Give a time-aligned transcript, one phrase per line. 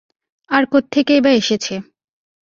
[0.51, 1.73] আর কোত্থেকেই বা এসেছে?